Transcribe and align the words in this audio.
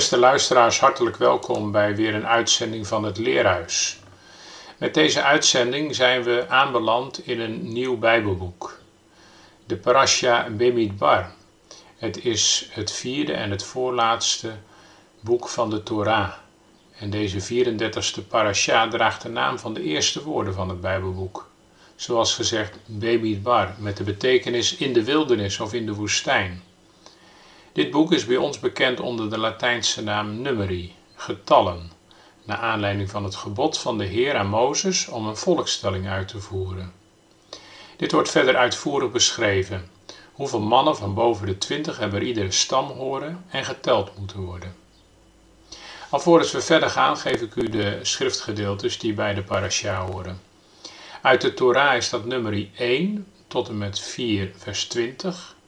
Beste 0.00 0.18
luisteraars, 0.18 0.80
hartelijk 0.80 1.16
welkom 1.16 1.72
bij 1.72 1.96
weer 1.96 2.14
een 2.14 2.26
uitzending 2.26 2.86
van 2.86 3.04
het 3.04 3.18
Leerhuis. 3.18 3.98
Met 4.78 4.94
deze 4.94 5.22
uitzending 5.22 5.94
zijn 5.94 6.22
we 6.22 6.44
aanbeland 6.48 7.26
in 7.26 7.40
een 7.40 7.72
nieuw 7.72 7.96
Bijbelboek, 7.96 8.78
de 9.66 9.76
Parasha 9.76 10.48
Bemidbar. 10.50 11.30
Het 11.96 12.24
is 12.24 12.68
het 12.70 12.92
vierde 12.92 13.32
en 13.32 13.50
het 13.50 13.62
voorlaatste 13.62 14.52
boek 15.20 15.48
van 15.48 15.70
de 15.70 15.82
Torah. 15.82 16.32
En 16.98 17.10
deze 17.10 17.64
34ste 17.64 18.28
parasha 18.28 18.88
draagt 18.88 19.22
de 19.22 19.28
naam 19.28 19.58
van 19.58 19.74
de 19.74 19.82
eerste 19.82 20.22
woorden 20.22 20.54
van 20.54 20.68
het 20.68 20.80
Bijbelboek. 20.80 21.48
Zoals 21.96 22.34
gezegd, 22.34 22.78
Bemidbar, 22.86 23.74
met 23.78 23.96
de 23.96 24.04
betekenis 24.04 24.76
in 24.76 24.92
de 24.92 25.04
wildernis 25.04 25.60
of 25.60 25.72
in 25.72 25.86
de 25.86 25.94
woestijn. 25.94 26.62
Dit 27.72 27.90
boek 27.90 28.12
is 28.12 28.26
bij 28.26 28.36
ons 28.36 28.58
bekend 28.58 29.00
onder 29.00 29.30
de 29.30 29.38
Latijnse 29.38 30.02
naam 30.02 30.42
numeri, 30.42 30.94
getallen, 31.14 31.90
naar 32.44 32.56
aanleiding 32.56 33.10
van 33.10 33.24
het 33.24 33.34
gebod 33.34 33.78
van 33.78 33.98
de 33.98 34.04
Heer 34.04 34.36
aan 34.36 34.48
Mozes 34.48 35.08
om 35.08 35.26
een 35.26 35.36
volkstelling 35.36 36.08
uit 36.08 36.28
te 36.28 36.40
voeren. 36.40 36.92
Dit 37.96 38.12
wordt 38.12 38.30
verder 38.30 38.56
uitvoerig 38.56 39.10
beschreven. 39.10 39.90
Hoeveel 40.32 40.60
mannen 40.60 40.96
van 40.96 41.14
boven 41.14 41.46
de 41.46 41.58
twintig 41.58 41.98
hebben 41.98 42.20
er 42.20 42.26
iedere 42.26 42.50
stam 42.50 42.86
horen 42.86 43.44
en 43.48 43.64
geteld 43.64 44.18
moeten 44.18 44.40
worden. 44.40 44.74
Alvorens 46.08 46.52
we 46.52 46.60
verder 46.60 46.90
gaan, 46.90 47.16
geef 47.16 47.40
ik 47.40 47.54
u 47.54 47.68
de 47.68 47.98
schriftgedeeltes 48.02 48.98
die 48.98 49.12
bij 49.12 49.34
de 49.34 49.42
parasha 49.42 50.06
horen. 50.06 50.40
Uit 51.22 51.40
de 51.40 51.54
Torah 51.54 51.96
is 51.96 52.10
dat 52.10 52.24
nummer 52.24 52.68
1 52.76 53.26
tot 53.46 53.68
en 53.68 53.78
met 53.78 54.00
4 54.00 54.52
vers 54.56 54.84
20 54.84 55.58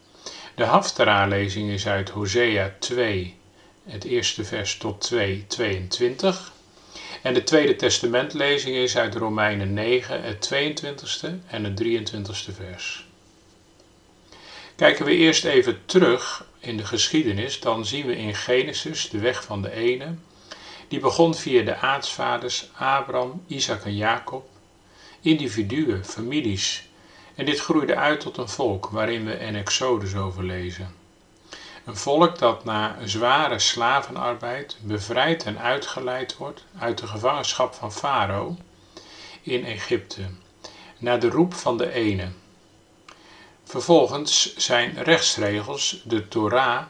de 0.55 0.65
Haftara-lezing 0.65 1.71
is 1.71 1.87
uit 1.87 2.09
Hosea 2.09 2.75
2, 2.79 3.35
het 3.85 4.05
eerste 4.05 4.45
vers 4.45 4.77
tot 4.77 5.01
2, 5.01 5.45
22. 5.47 6.53
En 7.23 7.35
de 7.35 7.43
Tweede 7.43 7.77
Testamentlezing 7.77 8.77
is 8.77 8.97
uit 8.97 9.15
Romeinen 9.15 9.75
9, 9.75 10.23
het 10.23 10.53
22ste 10.55 11.29
en 11.47 11.65
het 11.65 11.83
23ste 11.83 12.55
vers. 12.57 13.07
Kijken 14.77 15.05
we 15.05 15.17
eerst 15.17 15.45
even 15.45 15.79
terug 15.85 16.47
in 16.59 16.77
de 16.77 16.85
geschiedenis, 16.85 17.61
dan 17.61 17.87
zien 17.87 18.07
we 18.07 18.17
in 18.17 18.35
Genesis 18.35 19.09
de 19.09 19.19
weg 19.19 19.45
van 19.45 19.63
de 19.63 19.73
ene. 19.73 20.15
Die 20.89 21.01
begon 21.01 21.35
via 21.35 21.63
de 21.63 21.77
aartsvaders 21.77 22.69
Abraham, 22.75 23.45
Isaac 23.47 23.85
en 23.85 23.97
Jacob. 23.97 24.49
Individuen, 25.21 26.05
families 26.05 26.85
en 27.43 27.49
dit 27.49 27.61
groeide 27.61 27.97
uit 27.97 28.21
tot 28.21 28.37
een 28.37 28.49
volk 28.49 28.89
waarin 28.91 29.25
we 29.25 29.39
in 29.39 29.57
Exodus 29.57 30.15
over 30.15 30.45
lezen. 30.45 30.95
Een 31.85 31.97
volk 31.97 32.39
dat 32.39 32.65
na 32.65 32.97
zware 33.05 33.59
slavenarbeid 33.59 34.77
bevrijd 34.81 35.45
en 35.45 35.59
uitgeleid 35.59 36.37
wordt 36.37 36.65
uit 36.79 36.99
de 36.99 37.07
gevangenschap 37.07 37.75
van 37.75 37.93
Farao 37.93 38.57
in 39.43 39.65
Egypte, 39.65 40.23
naar 40.99 41.21
de 41.21 41.29
roep 41.29 41.55
van 41.55 41.79
de 41.79 41.93
ene. 41.93 42.29
Vervolgens 43.65 44.57
zijn 44.57 45.03
rechtsregels, 45.03 46.03
de 46.05 46.29
Torah, 46.29 46.83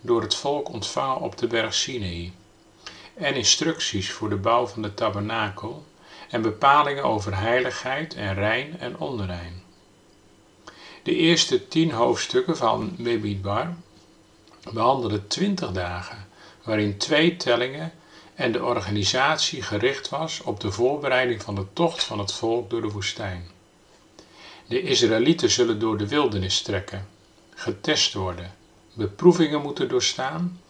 door 0.00 0.22
het 0.22 0.34
volk 0.34 0.68
ontvangen 0.68 1.20
op 1.20 1.38
de 1.38 1.46
berg 1.46 1.74
Sinai 1.74 2.34
en 3.14 3.34
instructies 3.34 4.12
voor 4.12 4.28
de 4.28 4.36
bouw 4.36 4.66
van 4.66 4.82
de 4.82 4.94
tabernakel 4.94 5.84
en 6.30 6.42
bepalingen 6.42 7.04
over 7.04 7.38
heiligheid 7.38 8.14
en 8.14 8.34
rein 8.34 8.78
en 8.78 8.98
onrein. 8.98 9.61
De 11.02 11.16
eerste 11.16 11.68
tien 11.68 11.90
hoofdstukken 11.90 12.56
van 12.56 12.94
Bemidbar 12.98 13.74
behandelen 14.72 15.26
twintig 15.26 15.72
dagen, 15.72 16.28
waarin 16.62 16.98
twee 16.98 17.36
tellingen 17.36 17.92
en 18.34 18.52
de 18.52 18.62
organisatie 18.64 19.62
gericht 19.62 20.08
was 20.08 20.40
op 20.40 20.60
de 20.60 20.72
voorbereiding 20.72 21.42
van 21.42 21.54
de 21.54 21.66
tocht 21.72 22.04
van 22.04 22.18
het 22.18 22.32
volk 22.32 22.70
door 22.70 22.80
de 22.80 22.90
woestijn. 22.90 23.48
De 24.66 24.82
Israëlieten 24.82 25.50
zullen 25.50 25.78
door 25.78 25.98
de 25.98 26.08
wildernis 26.08 26.62
trekken, 26.62 27.08
getest 27.54 28.14
worden, 28.14 28.54
beproevingen 28.92 29.62
moeten 29.62 29.88
doorstaan 29.88 30.60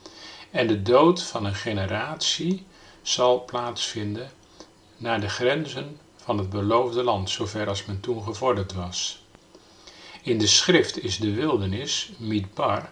en 0.50 0.66
de 0.66 0.82
dood 0.82 1.22
van 1.22 1.44
een 1.44 1.54
generatie 1.54 2.66
zal 3.02 3.44
plaatsvinden 3.44 4.30
naar 4.96 5.20
de 5.20 5.28
grenzen 5.28 5.98
van 6.16 6.38
het 6.38 6.50
beloofde 6.50 7.02
land, 7.02 7.30
zover 7.30 7.68
als 7.68 7.84
men 7.84 8.00
toen 8.00 8.22
gevorderd 8.22 8.72
was. 8.72 9.21
In 10.24 10.38
de 10.38 10.46
schrift 10.46 11.04
is 11.04 11.18
de 11.18 11.32
wildernis, 11.32 12.12
Midbar, 12.16 12.90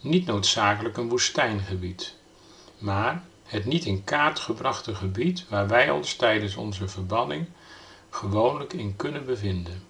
niet 0.00 0.26
noodzakelijk 0.26 0.96
een 0.96 1.08
woestijngebied, 1.08 2.14
maar 2.78 3.24
het 3.44 3.64
niet 3.64 3.84
in 3.84 4.04
kaart 4.04 4.38
gebrachte 4.38 4.94
gebied 4.94 5.44
waar 5.48 5.68
wij 5.68 5.90
ons 5.90 6.14
tijdens 6.14 6.56
onze 6.56 6.88
verbanning 6.88 7.46
gewoonlijk 8.10 8.72
in 8.72 8.96
kunnen 8.96 9.24
bevinden. 9.24 9.82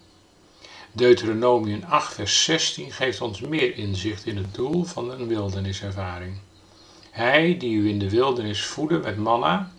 Deuteronomium 0.92 1.82
8, 1.82 2.14
vers 2.14 2.44
16 2.44 2.92
geeft 2.92 3.20
ons 3.20 3.40
meer 3.40 3.76
inzicht 3.76 4.26
in 4.26 4.36
het 4.36 4.54
doel 4.54 4.84
van 4.84 5.10
een 5.10 5.26
wilderniservaring. 5.26 6.38
Hij 7.10 7.56
die 7.58 7.76
u 7.76 7.88
in 7.88 7.98
de 7.98 8.10
wildernis 8.10 8.64
voedde 8.64 8.98
met 8.98 9.16
manna, 9.16 9.72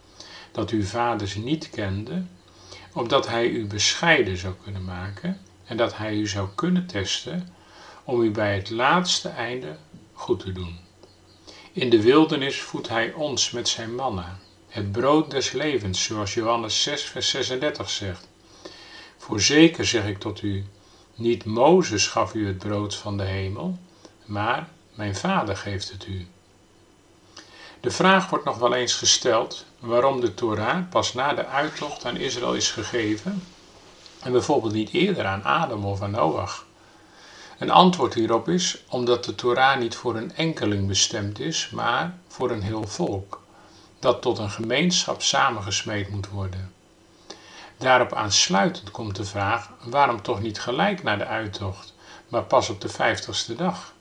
dat 0.52 0.70
uw 0.70 0.84
vaders 0.84 1.36
niet 1.36 1.70
kenden, 1.70 2.30
opdat 2.94 3.28
hij 3.28 3.48
u 3.48 3.66
bescheiden 3.66 4.38
zou 4.38 4.54
kunnen 4.64 4.84
maken 4.84 5.40
en 5.66 5.78
dat 5.78 5.98
hij 5.98 6.16
u 6.16 6.28
zou 6.28 6.48
kunnen 6.56 6.86
testen 6.86 7.54
om 8.04 8.22
u 8.22 8.32
bij 8.32 8.56
het 8.56 8.70
laatste 8.70 9.30
einde 9.30 9.78
goed 10.14 10.40
te 10.40 10.52
doen. 10.52 10.80
In 11.72 11.90
de 11.90 12.02
wildernis 12.02 12.62
voedt 12.62 12.90
hij 12.90 13.14
ons 13.14 13.52
met 13.52 13.68
zijn 13.68 13.96
manna, 13.96 14.38
het 14.68 14.92
brood 14.92 15.32
des 15.32 15.52
levens, 15.52 16.04
zoals 16.04 16.34
Johannes 16.34 16.84
6, 16.84 17.04
vers 17.04 17.30
36 17.30 17.90
zegt. 17.90 18.28
Voorzeker 19.18 19.86
zeg 19.86 20.06
ik 20.06 20.20
tot 20.20 20.42
u, 20.42 20.66
niet 21.16 21.46
Mozes 21.46 22.08
gaf 22.08 22.34
u 22.34 22.48
het 22.48 22.58
brood 22.58 22.96
van 22.96 23.18
de 23.18 23.24
hemel, 23.24 23.78
maar 24.26 24.70
mijn 24.94 25.16
vader 25.16 25.58
geeft 25.58 25.92
het 25.92 26.08
u. 26.08 26.28
De 27.80 27.92
vraag 27.92 28.30
wordt 28.30 28.46
nog 28.46 28.58
wel 28.58 28.74
eens 28.74 28.94
gesteld 28.94 29.66
waarom 29.80 30.20
de 30.22 30.34
Torah 30.34 30.90
pas 30.90 31.14
na 31.14 31.34
de 31.34 31.46
uittocht 31.46 32.06
aan 32.06 32.18
Israël 32.18 32.56
is 32.56 32.72
gegeven 32.72 33.44
en 34.24 34.32
bijvoorbeeld 34.32 34.74
niet 34.74 34.92
eerder 34.94 35.26
aan 35.26 35.44
Adam 35.44 35.86
of 35.86 36.02
aan 36.02 36.12
Noach? 36.12 36.66
Een 37.60 37.72
antwoord 37.72 38.14
hierop 38.14 38.50
is 38.50 38.84
omdat 38.90 39.24
de 39.24 39.36
Torah 39.36 39.80
niet 39.80 39.96
voor 39.96 40.16
een 40.16 40.36
enkeling 40.36 40.88
bestemd 40.88 41.40
is, 41.40 41.70
maar 41.70 42.18
voor 42.28 42.52
een 42.52 42.62
heel 42.62 42.88
volk, 42.88 43.42
dat 44.00 44.22
tot 44.22 44.38
een 44.38 44.50
gemeenschap 44.50 45.22
samengesmeed 45.22 46.10
moet 46.10 46.30
worden. 46.30 46.74
Daarop 47.78 48.14
aansluitend 48.14 48.92
komt 48.92 49.16
de 49.16 49.26
vraag: 49.26 49.70
waarom 49.84 50.22
toch 50.22 50.42
niet 50.42 50.60
gelijk 50.60 51.04
na 51.04 51.16
de 51.16 51.26
uittocht, 51.26 51.94
maar 52.28 52.44
pas 52.44 52.70
op 52.70 52.82
de 52.82 52.90
vijftigste 52.90 53.56
dag? 53.56 53.94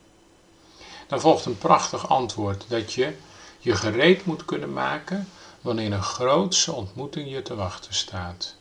Dan 1.06 1.20
volgt 1.20 1.44
een 1.44 1.58
prachtig 1.58 2.08
antwoord 2.08 2.64
dat 2.68 2.92
je 2.92 3.16
je 3.58 3.76
gereed 3.76 4.24
moet 4.24 4.44
kunnen 4.44 4.72
maken 4.72 5.28
wanneer 5.60 5.92
een 5.92 6.02
grootse 6.02 6.72
ontmoeting 6.72 7.30
je 7.30 7.42
te 7.42 7.54
wachten 7.54 7.94
staat. 7.94 8.56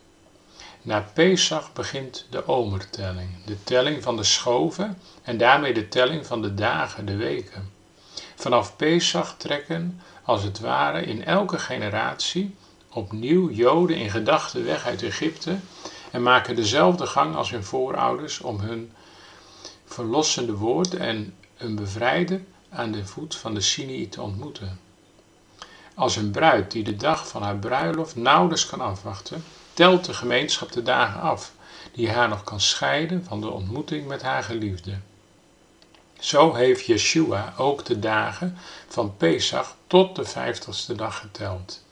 Na 0.83 1.09
Pesach 1.13 1.73
begint 1.73 2.25
de 2.29 2.47
omertelling, 2.47 3.29
de 3.45 3.63
telling 3.63 4.03
van 4.03 4.17
de 4.17 4.23
schoven 4.23 4.97
en 5.21 5.37
daarmee 5.37 5.73
de 5.73 5.87
telling 5.87 6.25
van 6.25 6.41
de 6.41 6.53
dagen, 6.53 7.05
de 7.05 7.15
weken. 7.15 7.71
Vanaf 8.35 8.75
Pesach 8.75 9.35
trekken, 9.37 10.01
als 10.23 10.43
het 10.43 10.59
ware 10.59 11.01
in 11.01 11.25
elke 11.25 11.59
generatie, 11.59 12.55
opnieuw 12.89 13.49
Joden 13.49 13.97
in 13.97 14.09
gedachten 14.09 14.65
weg 14.65 14.85
uit 14.85 15.03
Egypte 15.03 15.59
en 16.11 16.23
maken 16.23 16.55
dezelfde 16.55 17.05
gang 17.05 17.35
als 17.35 17.49
hun 17.49 17.63
voorouders 17.63 18.39
om 18.39 18.59
hun 18.59 18.91
verlossende 19.85 20.53
woord 20.53 20.93
en 20.93 21.35
een 21.57 21.75
bevrijder 21.75 22.41
aan 22.69 22.91
de 22.91 23.05
voet 23.05 23.35
van 23.35 23.53
de 23.53 23.61
Sinai 23.61 24.09
te 24.09 24.21
ontmoeten. 24.21 24.79
Als 25.95 26.15
een 26.15 26.31
bruid 26.31 26.71
die 26.71 26.83
de 26.83 26.95
dag 26.95 27.27
van 27.27 27.41
haar 27.41 27.57
bruiloft 27.57 28.15
nauwelijks 28.15 28.65
kan 28.65 28.81
afwachten, 28.81 29.43
telt 29.73 30.05
de 30.05 30.13
gemeenschap 30.13 30.71
de 30.71 30.83
dagen 30.83 31.21
af 31.21 31.51
die 31.93 32.09
haar 32.09 32.29
nog 32.29 32.43
kan 32.43 32.61
scheiden 32.61 33.25
van 33.25 33.41
de 33.41 33.49
ontmoeting 33.49 34.07
met 34.07 34.21
haar 34.21 34.43
geliefde. 34.43 34.97
Zo 36.19 36.53
heeft 36.53 36.85
Yeshua 36.85 37.53
ook 37.57 37.85
de 37.85 37.99
dagen 37.99 38.57
van 38.87 39.17
Pesach 39.17 39.75
tot 39.87 40.15
de 40.15 40.25
vijftigste 40.25 40.95
dag 40.95 41.19
geteld. 41.19 41.83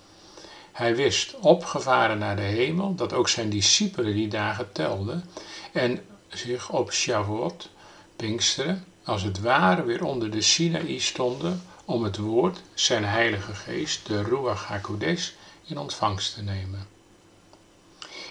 Hij 0.71 0.95
wist, 0.95 1.35
opgevaren 1.39 2.17
naar 2.17 2.35
de 2.35 2.41
hemel, 2.41 2.95
dat 2.95 3.13
ook 3.13 3.29
zijn 3.29 3.49
discipelen 3.49 4.13
die 4.13 4.27
dagen 4.27 4.71
telden 4.71 5.29
en 5.71 6.05
zich 6.27 6.69
op 6.69 6.93
Shavuot, 6.93 7.69
Pinksteren, 8.15 8.85
als 9.03 9.21
het 9.21 9.39
ware 9.39 9.83
weer 9.83 10.03
onder 10.03 10.31
de 10.31 10.41
Sinaï 10.41 10.99
stonden 10.99 11.63
om 11.85 12.03
het 12.03 12.17
woord, 12.17 12.61
zijn 12.73 13.05
heilige 13.05 13.53
geest, 13.53 14.05
de 14.05 14.23
Ruach 14.23 14.65
HaKodesh, 14.65 15.29
in 15.65 15.77
ontvangst 15.77 16.33
te 16.33 16.41
nemen. 16.41 16.98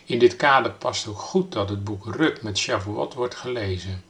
In 0.08 0.19
dit 0.19 0.37
kader 0.37 0.72
past 0.72 1.06
ook 1.06 1.19
goed 1.19 1.52
dat 1.52 1.69
het 1.69 1.84
boek 1.84 2.14
Rut 2.14 2.43
met 2.43 2.58
Shavuot 2.58 3.14
wordt 3.14 3.34
gelezen. 3.34 4.05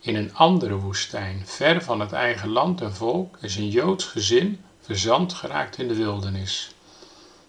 In 0.00 0.16
een 0.16 0.34
andere 0.34 0.74
woestijn, 0.74 1.42
ver 1.44 1.82
van 1.82 2.00
het 2.00 2.12
eigen 2.12 2.48
land 2.48 2.80
en 2.80 2.94
volk, 2.94 3.36
is 3.40 3.56
een 3.56 3.68
Joods 3.68 4.04
gezin 4.04 4.60
verzand 4.80 5.32
geraakt 5.32 5.78
in 5.78 5.88
de 5.88 5.94
wildernis. 5.94 6.74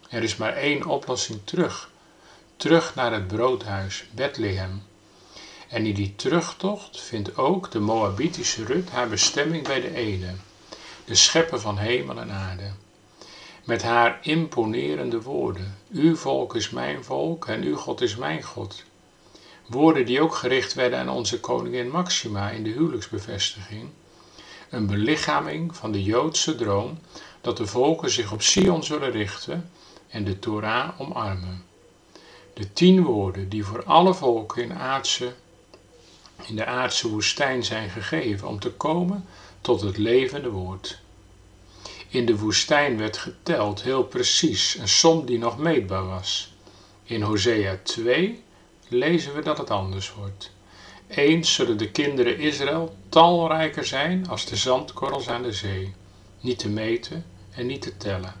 Er 0.08 0.22
is 0.22 0.36
maar 0.36 0.52
één 0.52 0.86
oplossing 0.86 1.40
terug. 1.44 1.90
Terug 2.56 2.94
naar 2.94 3.12
het 3.12 3.26
broodhuis, 3.26 4.04
Bethlehem. 4.10 4.82
En 5.68 5.86
in 5.86 5.94
die 5.94 6.16
terugtocht 6.16 7.00
vindt 7.00 7.36
ook 7.36 7.70
de 7.70 7.80
Moabitische 7.80 8.64
Rut 8.64 8.90
haar 8.90 9.08
bestemming 9.08 9.66
bij 9.66 9.80
de 9.80 9.94
Ede, 9.94 10.34
de 11.04 11.14
schepper 11.14 11.60
van 11.60 11.78
hemel 11.78 12.18
en 12.18 12.30
aarde. 12.30 12.70
Met 13.64 13.82
haar 13.82 14.18
imponerende 14.22 15.22
woorden: 15.22 15.82
Uw 15.94 16.16
volk 16.16 16.54
is 16.54 16.70
mijn 16.70 17.04
volk 17.04 17.46
en 17.46 17.62
uw 17.62 17.76
God 17.76 18.00
is 18.00 18.16
mijn 18.16 18.42
God. 18.42 18.82
Woorden 19.66 20.06
die 20.06 20.20
ook 20.20 20.34
gericht 20.34 20.74
werden 20.74 20.98
aan 20.98 21.08
onze 21.08 21.40
koningin 21.40 21.90
Maxima 21.90 22.50
in 22.50 22.64
de 22.64 22.70
huwelijksbevestiging. 22.70 23.88
Een 24.70 24.86
belichaming 24.86 25.76
van 25.76 25.92
de 25.92 26.02
Joodse 26.02 26.54
droom 26.54 26.98
dat 27.40 27.56
de 27.56 27.66
volken 27.66 28.10
zich 28.10 28.32
op 28.32 28.42
Sion 28.42 28.82
zullen 28.82 29.10
richten 29.10 29.70
en 30.08 30.24
de 30.24 30.38
Torah 30.38 31.00
omarmen. 31.00 31.64
De 32.54 32.72
tien 32.72 33.02
woorden 33.02 33.48
die 33.48 33.64
voor 33.64 33.84
alle 33.84 34.14
volken 34.14 34.62
in, 34.62 34.72
in 36.46 36.56
de 36.56 36.66
aardse 36.66 37.08
woestijn 37.08 37.64
zijn 37.64 37.90
gegeven 37.90 38.48
om 38.48 38.60
te 38.60 38.70
komen 38.70 39.24
tot 39.60 39.80
het 39.80 39.96
levende 39.96 40.50
woord. 40.50 41.02
In 42.14 42.26
de 42.26 42.38
woestijn 42.38 42.98
werd 42.98 43.16
geteld 43.16 43.82
heel 43.82 44.04
precies 44.04 44.76
een 44.78 44.88
som 44.88 45.26
die 45.26 45.38
nog 45.38 45.58
meetbaar 45.58 46.06
was. 46.06 46.52
In 47.02 47.22
Hosea 47.22 47.78
2 47.82 48.42
lezen 48.88 49.34
we 49.34 49.42
dat 49.42 49.58
het 49.58 49.70
anders 49.70 50.14
wordt. 50.14 50.50
Eens 51.08 51.54
zullen 51.54 51.78
de 51.78 51.90
kinderen 51.90 52.38
Israël 52.38 52.96
talrijker 53.08 53.84
zijn 53.84 54.28
als 54.28 54.46
de 54.46 54.56
zandkorrels 54.56 55.28
aan 55.28 55.42
de 55.42 55.52
zee, 55.52 55.94
niet 56.40 56.58
te 56.58 56.68
meten 56.68 57.24
en 57.50 57.66
niet 57.66 57.82
te 57.82 57.96
tellen. 57.96 58.34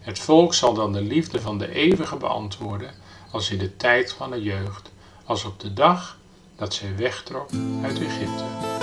Het 0.00 0.18
volk 0.18 0.54
zal 0.54 0.74
dan 0.74 0.92
de 0.92 1.02
liefde 1.02 1.40
van 1.40 1.58
de 1.58 1.72
eeuwige 1.72 2.16
beantwoorden 2.16 2.94
als 3.30 3.50
in 3.50 3.58
de 3.58 3.76
tijd 3.76 4.12
van 4.12 4.30
de 4.30 4.42
jeugd, 4.42 4.90
als 5.24 5.44
op 5.44 5.60
de 5.60 5.72
dag 5.72 6.18
dat 6.56 6.74
zij 6.74 6.96
wegtrok 6.96 7.50
uit 7.82 8.00
Egypte. 8.00 8.73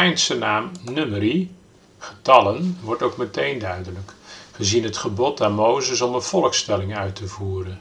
Latijnse 0.00 0.38
naam 0.38 0.70
numeri, 0.82 1.54
getallen, 1.98 2.78
wordt 2.82 3.02
ook 3.02 3.16
meteen 3.16 3.58
duidelijk, 3.58 4.12
gezien 4.52 4.84
het 4.84 4.96
gebod 4.96 5.42
aan 5.42 5.52
Mozes 5.52 6.00
om 6.00 6.14
een 6.14 6.22
volkstelling 6.22 6.96
uit 6.96 7.14
te 7.14 7.26
voeren. 7.26 7.80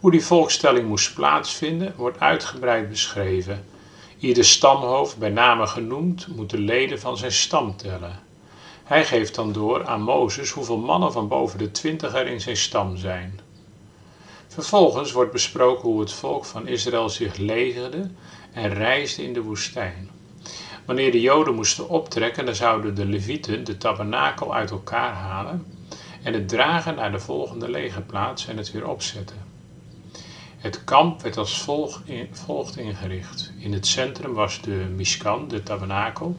Hoe 0.00 0.10
die 0.10 0.24
volkstelling 0.24 0.88
moest 0.88 1.14
plaatsvinden, 1.14 1.94
wordt 1.96 2.20
uitgebreid 2.20 2.88
beschreven. 2.88 3.64
Ieder 4.18 4.44
stamhoofd, 4.44 5.18
bij 5.18 5.28
name 5.30 5.66
genoemd, 5.66 6.26
moet 6.36 6.50
de 6.50 6.58
leden 6.58 7.00
van 7.00 7.16
zijn 7.16 7.32
stam 7.32 7.76
tellen. 7.76 8.20
Hij 8.84 9.04
geeft 9.04 9.34
dan 9.34 9.52
door 9.52 9.86
aan 9.86 10.02
Mozes 10.02 10.50
hoeveel 10.50 10.78
mannen 10.78 11.12
van 11.12 11.28
boven 11.28 11.58
de 11.58 11.70
twintig 11.70 12.14
er 12.14 12.26
in 12.26 12.40
zijn 12.40 12.56
stam 12.56 12.96
zijn. 12.96 13.40
Vervolgens 14.48 15.12
wordt 15.12 15.32
besproken 15.32 15.88
hoe 15.88 16.00
het 16.00 16.12
volk 16.12 16.44
van 16.44 16.66
Israël 16.66 17.08
zich 17.08 17.36
legerde 17.36 18.10
en 18.52 18.74
reisde 18.74 19.22
in 19.24 19.32
de 19.32 19.42
woestijn. 19.42 20.10
Wanneer 20.84 21.12
de 21.12 21.20
Joden 21.20 21.54
moesten 21.54 21.88
optrekken, 21.88 22.44
dan 22.44 22.54
zouden 22.54 22.94
de 22.94 23.06
Levieten 23.06 23.64
de 23.64 23.76
tabernakel 23.76 24.54
uit 24.54 24.70
elkaar 24.70 25.14
halen 25.14 25.66
en 26.22 26.32
het 26.32 26.48
dragen 26.48 26.94
naar 26.94 27.12
de 27.12 27.18
volgende 27.18 27.70
legerplaats 27.70 28.46
en 28.46 28.56
het 28.56 28.72
weer 28.72 28.88
opzetten. 28.88 29.36
Het 30.58 30.84
kamp 30.84 31.22
werd 31.22 31.36
als 31.36 31.62
volgt 32.32 32.76
ingericht. 32.76 33.52
In 33.58 33.72
het 33.72 33.86
centrum 33.86 34.32
was 34.32 34.60
de 34.60 34.86
Miskan, 34.96 35.48
de 35.48 35.62
tabernakel, 35.62 36.36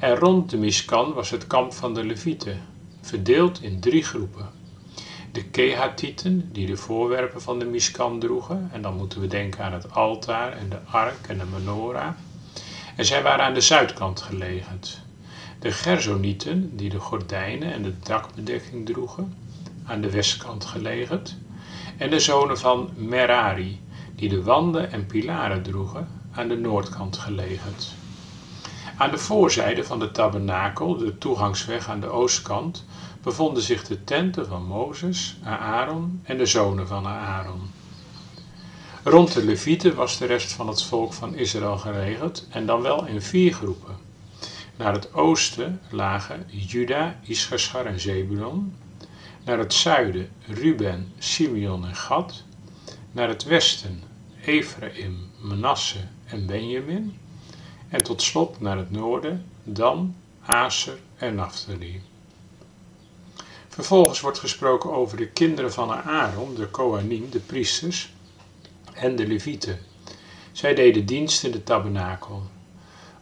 en 0.00 0.16
rond 0.16 0.50
de 0.50 0.56
Miskan 0.56 1.12
was 1.12 1.30
het 1.30 1.46
kamp 1.46 1.72
van 1.72 1.94
de 1.94 2.04
Levieten, 2.04 2.60
verdeeld 3.00 3.62
in 3.62 3.80
drie 3.80 4.02
groepen. 4.02 4.50
De 5.32 5.44
Kehatieten, 5.44 6.48
die 6.52 6.66
de 6.66 6.76
voorwerpen 6.76 7.42
van 7.42 7.58
de 7.58 7.64
Miskan 7.64 8.18
droegen, 8.18 8.68
en 8.72 8.82
dan 8.82 8.96
moeten 8.96 9.20
we 9.20 9.26
denken 9.26 9.64
aan 9.64 9.72
het 9.72 9.94
altaar 9.94 10.52
en 10.52 10.68
de 10.68 10.78
ark 10.90 11.26
en 11.28 11.38
de 11.38 11.44
menorah. 11.44 12.14
En 13.00 13.06
zij 13.06 13.22
waren 13.22 13.44
aan 13.44 13.54
de 13.54 13.60
zuidkant 13.60 14.20
gelegen. 14.20 14.80
De 15.58 15.72
Gersonieten, 15.72 16.76
die 16.76 16.90
de 16.90 16.98
gordijnen 16.98 17.72
en 17.72 17.82
de 17.82 17.98
dakbedekking 17.98 18.86
droegen, 18.86 19.34
aan 19.84 20.00
de 20.00 20.10
westkant 20.10 20.64
gelegen. 20.64 21.22
En 21.96 22.10
de 22.10 22.20
zonen 22.20 22.58
van 22.58 22.90
Merari, 22.94 23.80
die 24.14 24.28
de 24.28 24.42
wanden 24.42 24.92
en 24.92 25.06
pilaren 25.06 25.62
droegen, 25.62 26.08
aan 26.32 26.48
de 26.48 26.56
noordkant 26.56 27.16
gelegen. 27.16 27.74
Aan 28.96 29.10
de 29.10 29.18
voorzijde 29.18 29.84
van 29.84 29.98
de 29.98 30.10
tabernakel, 30.10 30.96
de 30.96 31.18
toegangsweg 31.18 31.88
aan 31.88 32.00
de 32.00 32.08
oostkant, 32.08 32.84
bevonden 33.22 33.62
zich 33.62 33.84
de 33.84 34.04
tenten 34.04 34.46
van 34.46 34.66
Mozes, 34.66 35.36
Aaron 35.44 36.20
en 36.22 36.36
de 36.38 36.46
zonen 36.46 36.86
van 36.86 37.06
Aaron. 37.06 37.79
Rond 39.04 39.32
de 39.32 39.44
Levieten 39.44 39.94
was 39.94 40.18
de 40.18 40.26
rest 40.26 40.52
van 40.52 40.68
het 40.68 40.82
volk 40.82 41.12
van 41.12 41.34
Israël 41.34 41.78
geregeld 41.78 42.46
en 42.50 42.66
dan 42.66 42.82
wel 42.82 43.06
in 43.06 43.22
vier 43.22 43.52
groepen. 43.52 43.96
Naar 44.76 44.92
het 44.92 45.14
oosten 45.14 45.80
lagen 45.90 46.46
Juda, 46.48 47.20
Issachar 47.22 47.86
en 47.86 48.00
Zebulon. 48.00 48.76
Naar 49.44 49.58
het 49.58 49.74
zuiden 49.74 50.28
Ruben, 50.46 51.12
Simeon 51.18 51.86
en 51.86 51.96
Gad. 51.96 52.42
Naar 53.12 53.28
het 53.28 53.44
westen 53.44 54.02
Ephraim, 54.44 55.30
Manasse 55.38 56.00
en 56.26 56.46
Benjamin. 56.46 57.18
En 57.88 58.02
tot 58.02 58.22
slot 58.22 58.60
naar 58.60 58.76
het 58.76 58.90
noorden 58.90 59.44
Dan, 59.62 60.14
Aser 60.44 60.98
en 61.16 61.34
Naphtali. 61.34 62.02
Vervolgens 63.68 64.20
wordt 64.20 64.38
gesproken 64.38 64.92
over 64.92 65.16
de 65.16 65.28
kinderen 65.28 65.72
van 65.72 65.92
Aaron, 65.92 66.54
de 66.54 66.66
Kohanim, 66.66 67.30
de 67.30 67.40
priesters, 67.40 68.12
en 69.00 69.16
de 69.16 69.26
Levieten. 69.26 69.78
Zij 70.52 70.74
deden 70.74 71.06
dienst 71.06 71.44
in 71.44 71.50
de 71.50 71.62
tabernakel. 71.62 72.42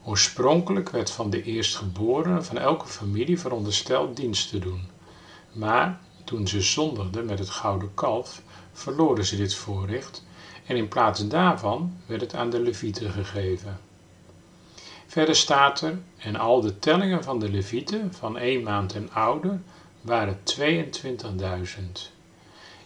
Oorspronkelijk 0.04 0.90
werd 0.90 1.10
van 1.10 1.30
de 1.30 1.42
eerstgeborenen 1.42 2.44
van 2.44 2.58
elke 2.58 2.86
familie 2.86 3.40
verondersteld 3.40 4.16
dienst 4.16 4.50
te 4.50 4.58
doen. 4.58 4.82
Maar 5.52 6.00
toen 6.24 6.48
ze 6.48 6.60
zondigden 6.60 7.26
met 7.26 7.38
het 7.38 7.50
gouden 7.50 7.94
kalf, 7.94 8.42
verloren 8.72 9.24
ze 9.24 9.36
dit 9.36 9.54
voorrecht 9.54 10.24
en 10.66 10.76
in 10.76 10.88
plaats 10.88 11.28
daarvan 11.28 11.96
werd 12.06 12.20
het 12.20 12.34
aan 12.34 12.50
de 12.50 12.60
Levieten 12.60 13.10
gegeven. 13.10 13.80
Verder 15.06 15.36
staat 15.36 15.80
er, 15.80 15.98
en 16.18 16.36
al 16.36 16.60
de 16.60 16.78
tellingen 16.78 17.24
van 17.24 17.38
de 17.38 17.50
Levieten 17.50 18.14
van 18.14 18.38
één 18.38 18.62
maand 18.62 18.94
en 18.94 19.12
ouder 19.12 19.60
waren 20.00 20.38
22.000. 20.58 22.17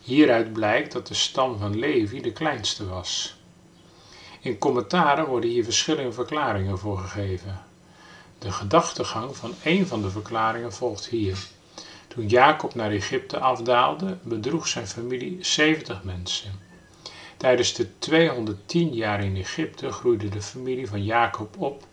Hieruit 0.02 0.52
blijkt 0.52 0.92
dat 0.92 1.06
de 1.06 1.14
stam 1.14 1.58
van 1.58 1.78
Levi 1.78 2.20
de 2.20 2.32
kleinste 2.32 2.88
was. 2.88 3.34
In 4.40 4.58
commentaren 4.58 5.26
worden 5.26 5.50
hier 5.50 5.64
verschillende 5.64 6.12
verklaringen 6.12 6.78
voor 6.78 6.98
gegeven. 6.98 7.60
De 8.38 8.52
gedachtegang 8.52 9.36
van 9.36 9.54
een 9.64 9.86
van 9.86 10.02
de 10.02 10.10
verklaringen 10.10 10.72
volgt 10.72 11.06
hier. 11.08 11.46
Toen 12.08 12.26
Jacob 12.28 12.74
naar 12.74 12.90
Egypte 12.90 13.38
afdaalde, 13.38 14.18
bedroeg 14.22 14.68
zijn 14.68 14.86
familie 14.86 15.38
70 15.40 16.02
mensen. 16.02 16.60
Tijdens 17.36 17.74
de 17.74 17.98
210 17.98 18.94
jaar 18.94 19.24
in 19.24 19.36
Egypte 19.36 19.92
groeide 19.92 20.28
de 20.28 20.42
familie 20.42 20.88
van 20.88 21.04
Jacob 21.04 21.54
op 21.58 21.86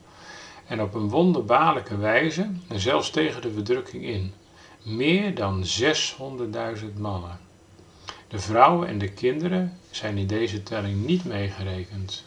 en 0.68 0.82
op 0.82 0.94
een 0.94 1.10
wonderbaarlijke 1.10 1.98
wijze, 1.98 2.52
en 2.68 2.80
zelfs 2.80 3.10
tegen 3.10 3.42
de 3.42 3.52
verdrukking 3.52 4.04
in, 4.04 4.34
meer 4.84 5.36
dan 5.36 5.64
600.000 5.82 6.94
mannen. 6.98 7.49
De 8.30 8.40
vrouwen 8.40 8.88
en 8.88 8.98
de 8.98 9.12
kinderen 9.12 9.80
zijn 9.90 10.18
in 10.18 10.28
deze 10.28 10.64
telling 10.64 11.06
niet 11.06 11.26
meegerekend. 11.26 12.24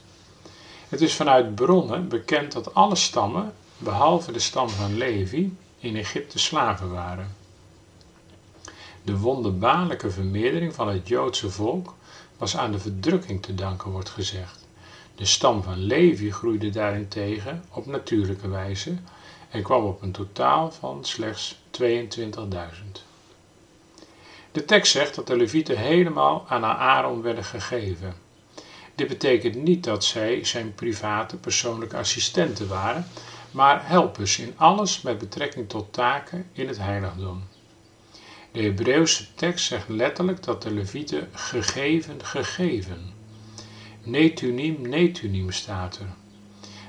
Het 0.88 1.00
is 1.00 1.14
vanuit 1.14 1.54
bronnen 1.54 2.09
bekend 2.09 2.52
dat 2.52 2.75
alle 2.75 2.97
stammen, 2.97 3.52
behalve 3.78 4.32
de 4.32 4.38
stam 4.38 4.68
van 4.68 4.97
Levi, 4.97 5.56
in 5.78 5.97
Egypte 5.97 6.38
slaven 6.38 6.90
waren. 6.90 7.35
De 9.02 9.18
wonderbaarlijke 9.18 10.11
vermeerdering 10.11 10.75
van 10.75 10.88
het 10.88 11.09
Joodse 11.09 11.50
volk 11.50 11.94
was 12.38 12.56
aan 12.56 12.73
de 12.73 12.78
verdrukking 12.78 13.42
te 13.42 13.54
danken, 13.54 13.90
wordt 13.90 14.11
gezegd. 14.11 14.66
De 15.14 15.25
stam 15.25 15.62
van 15.62 15.78
Levi 15.78 16.32
groeide 16.32 16.71
daarentegen 16.71 17.64
op 17.71 17.87
natuurlijke 17.87 18.49
wijze 18.49 18.97
en 19.50 19.62
kwam 19.62 19.85
op 19.85 20.02
een 20.02 20.12
totaal 20.12 20.71
van 20.71 21.04
slechts 21.04 21.59
22.000. 21.80 23.12
De 24.52 24.64
tekst 24.64 24.92
zegt 24.92 25.14
dat 25.14 25.26
de 25.26 25.37
levieten 25.37 25.78
helemaal 25.78 26.44
aan 26.49 26.64
Aaron 26.64 27.23
werden 27.23 27.44
gegeven. 27.44 28.14
Dit 28.94 29.09
betekent 29.09 29.54
niet 29.54 29.85
dat 29.85 30.04
zij 30.04 30.44
zijn 30.44 30.75
private 30.75 31.37
persoonlijke 31.37 31.97
assistenten 31.97 32.68
waren, 32.68 33.06
maar 33.50 33.88
helpers 33.88 34.38
in 34.38 34.54
alles 34.56 35.02
met 35.02 35.18
betrekking 35.18 35.68
tot 35.68 35.92
taken 35.92 36.47
in 36.52 36.68
het 36.68 36.78
heiligdom. 36.78 37.42
De 38.52 38.62
Hebreeuwse 38.62 39.35
tekst 39.35 39.66
zegt 39.66 39.88
letterlijk 39.88 40.42
dat 40.42 40.62
de 40.62 40.71
levieten 40.71 41.28
gegeven, 41.32 42.25
gegeven. 42.25 43.12
Netunim, 44.02 44.88
netunim 44.88 45.52
staat 45.52 45.99
er. 45.99 46.06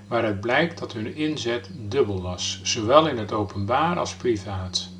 Waaruit 0.07 0.41
blijkt 0.41 0.79
dat 0.79 0.93
hun 0.93 1.15
inzet 1.15 1.69
dubbel 1.71 2.21
was, 2.21 2.59
zowel 2.63 3.07
in 3.07 3.17
het 3.17 3.31
openbaar 3.31 3.97
als 3.97 4.13
privaat. 4.15 4.92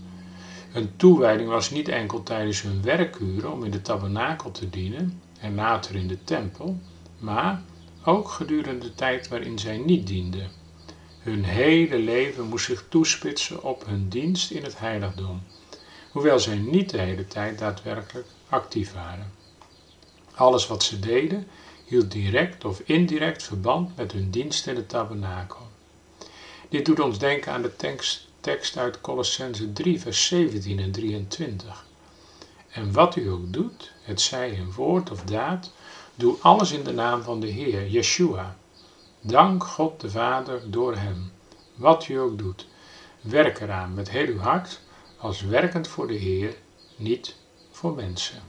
Hun 0.74 0.96
toewijding 0.96 1.50
was 1.50 1.70
niet 1.70 1.88
enkel 1.88 2.24
tijdens 2.24 2.62
hun 2.62 2.82
werkuren 2.82 3.52
om 3.52 3.64
in 3.64 3.72
de 3.72 3.82
tabernakel 3.82 4.52
te 4.52 4.70
dienen 4.70 5.22
en 5.40 5.56
later 5.56 5.96
in 5.96 6.08
de 6.08 6.24
tempel, 6.24 6.80
maar 7.18 7.62
ook 8.04 8.30
gedurende 8.30 8.86
de 8.86 8.96
tijd 8.96 9.28
waarin 9.28 9.60
zij 9.60 9.78
niet 9.78 10.08
dienden. 10.08 10.52
Hun 11.20 11.44
hele 11.44 11.98
leven 11.98 12.48
moest 12.48 12.66
zich 12.66 12.86
toespitsen 12.90 13.64
op 13.64 13.86
hun 13.86 14.10
dienst 14.10 14.52
in 14.52 14.64
het 14.64 14.80
heiligdom, 14.80 15.42
hoewel 16.12 16.40
zij 16.40 16.56
niet 16.56 16.90
de 16.90 16.98
hele 17.00 17.28
tijd 17.28 17.60
daadwerkelijk 17.60 18.28
actief 18.50 18.94
waren. 18.94 19.32
Alles 20.36 20.68
wat 20.68 20.84
ze 20.84 21.00
deden 21.00 21.48
hield 21.86 22.12
direct 22.12 22.66
of 22.66 22.82
indirect 22.86 23.44
verband 23.44 23.96
met 23.96 24.12
hun 24.12 24.30
dienst 24.30 24.68
in 24.68 24.76
de 24.76 24.86
tabernakel. 24.86 25.68
Dit 26.70 26.86
doet 26.86 27.00
ons 27.00 27.20
denken 27.20 27.52
aan 27.52 27.62
de 27.62 27.76
tekst 27.76 28.32
tekst 28.44 28.78
uit 28.78 29.02
Colossense 29.02 29.74
3, 29.74 30.00
vers 30.00 30.26
17 30.28 30.80
en 30.80 30.92
23. 30.92 31.86
En 32.70 32.92
wat 32.92 33.16
u 33.16 33.30
ook 33.30 33.54
doet, 33.54 33.92
het 34.02 34.22
zij 34.22 34.50
in 34.52 34.72
woord 34.72 35.12
of 35.12 35.22
daad, 35.22 35.72
doe 36.16 36.36
alles 36.42 36.72
in 36.72 36.84
de 36.84 36.94
naam 36.94 37.22
van 37.22 37.40
de 37.40 37.48
Heer, 37.48 37.88
Yeshua. 37.88 38.58
Dank 39.22 39.64
God 39.64 40.02
de 40.02 40.10
Vader 40.10 40.72
door 40.72 40.96
Hem. 40.96 41.32
Wat 41.76 42.08
u 42.08 42.20
ook 42.20 42.38
doet, 42.38 42.68
werk 43.22 43.60
eraan 43.60 43.94
met 43.94 44.10
heel 44.10 44.28
uw 44.28 44.40
hart, 44.40 44.80
als 45.18 45.42
werkend 45.42 45.88
voor 45.88 46.08
de 46.08 46.14
Heer, 46.14 46.56
niet 46.96 47.36
voor 47.72 47.94
mensen. 47.94 48.42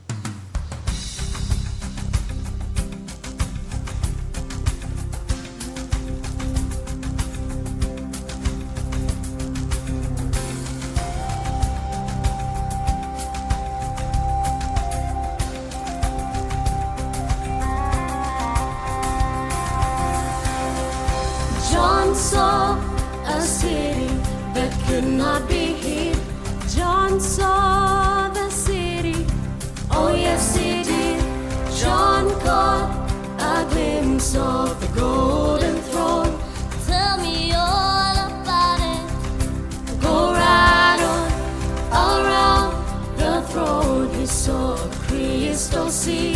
Sea. 45.95 46.35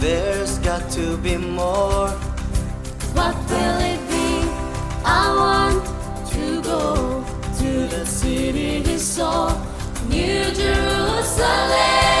There's 0.00 0.58
got 0.58 0.90
to 0.90 1.16
be 1.18 1.36
more. 1.36 2.08
What 3.16 3.36
will 3.50 3.78
it 3.92 4.00
be? 4.10 4.28
I 5.04 5.24
want 5.42 5.80
to 6.32 6.62
go 6.62 7.24
to 7.60 7.70
the 7.94 8.04
city 8.04 8.82
he 8.82 8.98
saw, 8.98 9.54
New 10.08 10.44
Jerusalem. 10.60 12.17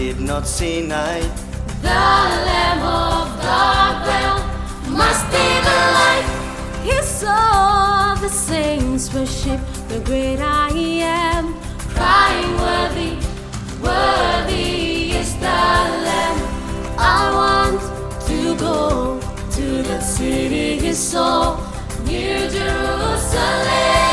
Did 0.00 0.18
not 0.18 0.46
see 0.46 0.80
night. 0.80 1.30
The 1.82 2.04
lamb 2.48 2.82
of 2.82 3.26
God 3.46 3.94
well 4.08 4.38
must 5.00 5.24
be 5.34 5.46
the 5.68 5.78
light. 5.98 6.26
He 6.88 6.96
saw 7.02 8.14
the 8.14 8.30
saints 8.30 9.12
worship 9.12 9.60
the 9.88 10.00
great 10.08 10.40
I 10.40 10.70
am, 10.70 11.44
crying 11.96 12.52
worthy, 12.64 13.12
worthy 13.86 15.12
is 15.20 15.34
the 15.34 15.64
lamb. 16.06 16.38
I 16.96 17.20
want 17.40 17.80
to 18.28 18.40
go 18.56 19.20
to 19.56 19.66
the 19.90 20.00
city 20.00 20.78
he 20.78 20.94
saw, 20.94 21.60
New 22.06 22.48
Jerusalem. 22.56 24.09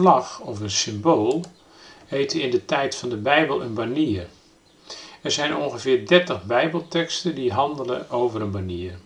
Vlag 0.00 0.40
of 0.40 0.60
een 0.60 0.70
symbool 0.70 1.44
heette 2.06 2.42
in 2.42 2.50
de 2.50 2.64
tijd 2.64 2.94
van 2.94 3.08
de 3.08 3.16
Bijbel 3.16 3.62
een 3.62 3.74
banier. 3.74 4.26
Er 5.22 5.30
zijn 5.30 5.56
ongeveer 5.56 6.06
30 6.06 6.44
Bijbelteksten 6.44 7.34
die 7.34 7.52
handelen 7.52 8.10
over 8.10 8.40
een 8.40 8.50
banier. 8.50 8.98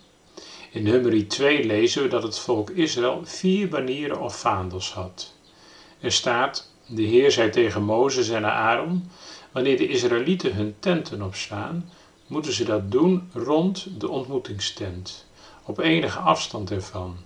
In 0.71 0.83
Nummerie 0.83 1.27
2 1.27 1.65
lezen 1.65 2.03
we 2.03 2.09
dat 2.09 2.23
het 2.23 2.39
volk 2.39 2.71
Israël 2.71 3.21
vier 3.25 3.69
banieren 3.69 4.21
of 4.21 4.37
vaandels 4.37 4.93
had. 4.93 5.33
Er 6.01 6.13
staat: 6.13 6.71
De 6.87 7.03
Heer 7.03 7.31
zei 7.31 7.51
tegen 7.51 7.83
Mozes 7.83 8.29
en 8.29 8.45
Aaron: 8.45 9.11
Wanneer 9.53 9.77
de 9.77 9.89
Israëlieten 9.89 10.55
hun 10.55 10.75
tenten 10.79 11.23
opslaan, 11.23 11.91
moeten 12.27 12.53
ze 12.53 12.65
dat 12.65 12.91
doen 12.91 13.31
rond 13.33 13.87
de 14.01 14.09
ontmoetingstent, 14.09 15.27
op 15.65 15.79
enige 15.79 16.19
afstand 16.19 16.71
ervan, 16.71 17.17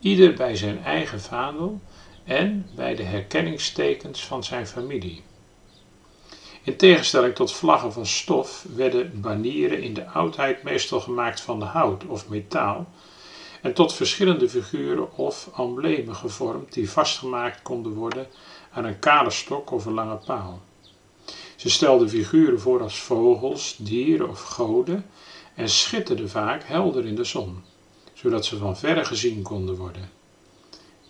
ieder 0.00 0.34
bij 0.34 0.56
zijn 0.56 0.84
eigen 0.84 1.20
vaandel 1.20 1.80
en 2.24 2.66
bij 2.74 2.94
de 2.94 3.02
herkenningstekens 3.02 4.24
van 4.24 4.44
zijn 4.44 4.66
familie. 4.66 5.22
In 6.62 6.76
tegenstelling 6.76 7.34
tot 7.34 7.52
vlaggen 7.52 7.92
van 7.92 8.06
stof 8.06 8.66
werden 8.74 9.20
banieren 9.20 9.82
in 9.82 9.94
de 9.94 10.06
oudheid 10.06 10.62
meestal 10.62 11.00
gemaakt 11.00 11.40
van 11.40 11.62
hout 11.62 12.04
of 12.04 12.28
metaal 12.28 12.86
en 13.62 13.74
tot 13.74 13.94
verschillende 13.94 14.48
figuren 14.48 15.16
of 15.16 15.50
emblemen 15.56 16.14
gevormd 16.14 16.72
die 16.72 16.90
vastgemaakt 16.90 17.62
konden 17.62 17.92
worden 17.92 18.26
aan 18.72 18.84
een 18.84 18.98
kale 18.98 19.30
stok 19.30 19.70
of 19.70 19.86
een 19.86 19.92
lange 19.92 20.16
paal. 20.16 20.62
Ze 21.56 21.70
stelden 21.70 22.08
figuren 22.08 22.60
voor 22.60 22.82
als 22.82 22.98
vogels, 22.98 23.76
dieren 23.78 24.28
of 24.28 24.42
goden 24.42 25.06
en 25.54 25.68
schitterden 25.68 26.30
vaak 26.30 26.62
helder 26.64 27.06
in 27.06 27.14
de 27.14 27.24
zon, 27.24 27.62
zodat 28.12 28.44
ze 28.44 28.56
van 28.56 28.76
verre 28.76 29.04
gezien 29.04 29.42
konden 29.42 29.76
worden. 29.76 30.21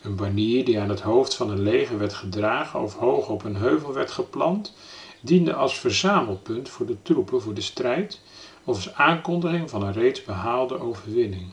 Een 0.03 0.17
banier 0.17 0.65
die 0.65 0.81
aan 0.81 0.89
het 0.89 1.01
hoofd 1.01 1.35
van 1.35 1.51
een 1.51 1.63
leger 1.63 1.99
werd 1.99 2.13
gedragen 2.13 2.81
of 2.81 2.95
hoog 2.95 3.29
op 3.29 3.45
een 3.45 3.57
heuvel 3.57 3.93
werd 3.93 4.11
geplant, 4.11 4.75
diende 5.21 5.55
als 5.55 5.79
verzamelpunt 5.79 6.69
voor 6.69 6.87
de 6.87 6.97
troepen 7.03 7.43
voor 7.43 7.55
de 7.55 7.61
strijd 7.61 8.21
of 8.65 8.75
als 8.75 8.95
aankondiging 8.95 9.71
van 9.71 9.83
een 9.83 9.93
reeds 9.93 10.25
behaalde 10.25 10.81
overwinning. 10.81 11.53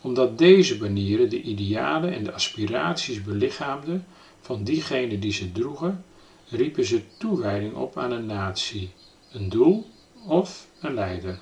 Omdat 0.00 0.38
deze 0.38 0.78
banieren 0.78 1.28
de 1.28 1.42
idealen 1.42 2.12
en 2.12 2.24
de 2.24 2.32
aspiraties 2.32 3.22
belichaamden 3.22 4.06
van 4.40 4.64
diegenen 4.64 5.20
die 5.20 5.32
ze 5.32 5.52
droegen, 5.52 6.04
riepen 6.48 6.84
ze 6.84 7.02
toewijding 7.18 7.74
op 7.74 7.98
aan 7.98 8.12
een 8.12 8.26
natie, 8.26 8.90
een 9.32 9.48
doel 9.48 9.86
of 10.26 10.66
een 10.80 10.94
leider. 10.94 11.38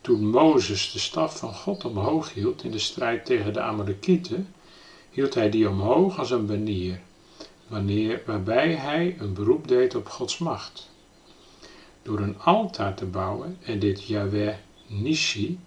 Toen 0.00 0.30
Mozes 0.30 0.92
de 0.92 0.98
staf 0.98 1.38
van 1.38 1.54
God 1.54 1.84
omhoog 1.84 2.32
hield 2.34 2.64
in 2.64 2.70
de 2.70 2.78
strijd 2.78 3.24
tegen 3.24 3.52
de 3.52 3.60
Amalekieten, 3.60 4.48
hield 5.12 5.34
hij 5.34 5.50
die 5.50 5.68
omhoog 5.68 6.18
als 6.18 6.30
een 6.30 6.46
banier, 6.46 7.00
wanneer, 7.66 8.22
waarbij 8.26 8.74
hij 8.74 9.16
een 9.18 9.32
beroep 9.32 9.68
deed 9.68 9.94
op 9.94 10.08
Gods 10.08 10.38
macht. 10.38 10.90
Door 12.02 12.18
een 12.18 12.38
altaar 12.38 12.94
te 12.94 13.04
bouwen 13.04 13.58
en 13.62 13.78
dit 13.78 14.06
Yahweh 14.06 14.54
Nishi, 14.86 15.58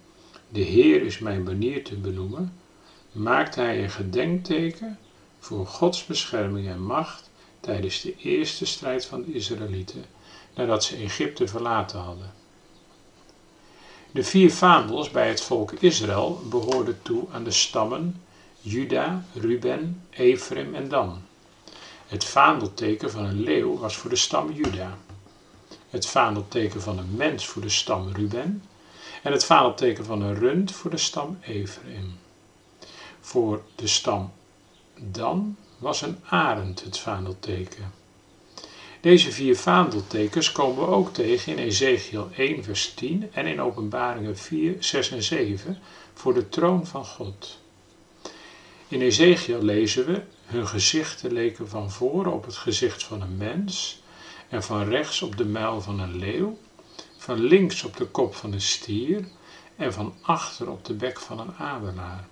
de 0.48 0.60
Heer 0.60 1.02
is 1.02 1.18
mijn 1.18 1.44
banier 1.44 1.84
te 1.84 1.96
benoemen, 1.96 2.52
maakte 3.12 3.60
hij 3.60 3.82
een 3.82 3.90
gedenkteken 3.90 4.98
voor 5.38 5.66
Gods 5.66 6.06
bescherming 6.06 6.68
en 6.68 6.82
macht 6.82 7.30
tijdens 7.60 8.00
de 8.00 8.16
eerste 8.16 8.66
strijd 8.66 9.04
van 9.04 9.22
de 9.22 9.32
Israëlieten 9.32 10.04
nadat 10.54 10.84
ze 10.84 10.96
Egypte 10.96 11.48
verlaten 11.48 11.98
hadden. 11.98 12.32
De 14.10 14.22
vier 14.22 14.52
vaandels 14.52 15.10
bij 15.10 15.28
het 15.28 15.40
volk 15.40 15.72
Israël 15.72 16.40
behoorden 16.50 16.98
toe 17.02 17.24
aan 17.32 17.44
de 17.44 17.50
stammen 17.50 18.20
Juda, 18.68 19.24
Ruben, 19.34 20.02
Ephraim 20.10 20.74
en 20.74 20.88
Dan. 20.88 21.22
Het 22.06 22.24
vaandelteken 22.24 23.10
van 23.10 23.24
een 23.24 23.40
leeuw 23.40 23.78
was 23.78 23.96
voor 23.96 24.10
de 24.10 24.16
stam 24.16 24.52
Juda. 24.52 24.98
Het 25.90 26.06
vaandelteken 26.06 26.82
van 26.82 26.98
een 26.98 27.16
mens 27.16 27.46
voor 27.46 27.62
de 27.62 27.68
stam 27.68 28.12
Ruben. 28.12 28.62
En 29.22 29.32
het 29.32 29.44
vaandelteken 29.44 30.04
van 30.04 30.22
een 30.22 30.34
rund 30.34 30.72
voor 30.72 30.90
de 30.90 30.96
stam 30.96 31.38
Ephraim. 31.40 32.18
Voor 33.20 33.62
de 33.74 33.86
stam 33.86 34.32
Dan 34.94 35.56
was 35.78 36.02
een 36.02 36.18
arend 36.24 36.84
het 36.84 36.98
vaandelteken. 36.98 37.92
Deze 39.00 39.32
vier 39.32 39.56
vaandeltekens 39.56 40.52
komen 40.52 40.84
we 40.84 40.94
ook 40.94 41.14
tegen 41.14 41.52
in 41.52 41.58
Ezekiel 41.58 42.28
1, 42.36 42.64
vers 42.64 42.94
10 42.94 43.30
en 43.32 43.46
in 43.46 43.60
Openbaringen 43.60 44.36
4, 44.36 44.76
6 44.78 45.10
en 45.10 45.22
7 45.22 45.78
voor 46.14 46.34
de 46.34 46.48
troon 46.48 46.86
van 46.86 47.04
God. 47.04 47.64
In 48.88 49.00
Ezekiel 49.00 49.62
lezen 49.62 50.06
we: 50.06 50.22
Hun 50.44 50.66
gezichten 50.66 51.32
leken 51.32 51.68
van 51.68 51.90
voren 51.90 52.32
op 52.32 52.44
het 52.44 52.56
gezicht 52.56 53.02
van 53.02 53.20
een 53.20 53.36
mens, 53.36 54.02
en 54.48 54.62
van 54.62 54.88
rechts 54.88 55.22
op 55.22 55.36
de 55.36 55.44
muil 55.44 55.80
van 55.80 56.00
een 56.00 56.16
leeuw, 56.16 56.58
van 57.16 57.40
links 57.40 57.84
op 57.84 57.96
de 57.96 58.04
kop 58.04 58.34
van 58.34 58.52
een 58.52 58.60
stier, 58.60 59.24
en 59.76 59.92
van 59.92 60.14
achter 60.20 60.70
op 60.70 60.84
de 60.84 60.94
bek 60.94 61.20
van 61.20 61.40
een 61.40 61.54
adelaar. 61.54 62.28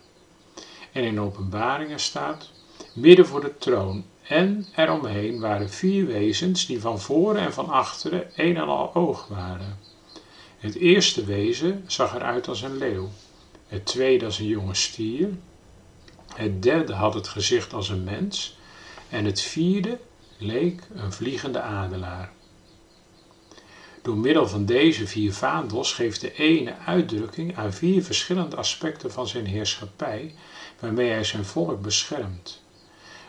En 0.92 1.02
in 1.04 1.20
Openbaringen 1.20 2.00
staat: 2.00 2.50
Midden 2.92 3.26
voor 3.26 3.40
de 3.40 3.58
troon 3.58 4.04
en 4.22 4.66
eromheen 4.76 5.40
waren 5.40 5.70
vier 5.70 6.06
wezens 6.06 6.66
die 6.66 6.80
van 6.80 7.00
voren 7.00 7.40
en 7.42 7.52
van 7.52 7.68
achteren 7.68 8.30
een 8.36 8.56
en 8.56 8.68
al 8.68 8.94
oog 8.94 9.26
waren. 9.28 9.78
Het 10.58 10.74
eerste 10.74 11.24
wezen 11.24 11.84
zag 11.86 12.14
eruit 12.14 12.48
als 12.48 12.62
een 12.62 12.76
leeuw, 12.76 13.08
het 13.66 13.86
tweede 13.86 14.24
als 14.24 14.38
een 14.38 14.46
jonge 14.46 14.74
stier, 14.74 15.28
het 16.34 16.62
derde 16.62 16.92
had 16.92 17.14
het 17.14 17.28
gezicht 17.28 17.72
als 17.72 17.88
een 17.88 18.04
mens 18.04 18.56
en 19.08 19.24
het 19.24 19.40
vierde 19.40 19.98
leek 20.38 20.82
een 20.94 21.12
vliegende 21.12 21.60
adelaar. 21.60 22.32
Door 24.02 24.16
middel 24.16 24.48
van 24.48 24.64
deze 24.64 25.06
vier 25.06 25.32
vaandels 25.32 25.92
geeft 25.92 26.20
de 26.20 26.32
ene 26.32 26.76
uitdrukking 26.76 27.56
aan 27.56 27.72
vier 27.72 28.04
verschillende 28.04 28.56
aspecten 28.56 29.12
van 29.12 29.26
zijn 29.28 29.46
heerschappij, 29.46 30.34
waarmee 30.80 31.10
hij 31.10 31.24
zijn 31.24 31.44
volk 31.44 31.82
beschermt. 31.82 32.62